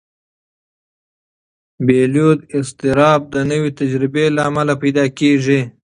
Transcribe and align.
بېلېدو 1.85 2.27
اضطراب 2.57 3.21
د 3.33 3.35
نوې 3.49 3.69
تجربې 3.79 4.25
له 4.35 4.41
امله 4.49 4.73
پیدا 4.83 5.05
کېږي. 5.19 5.61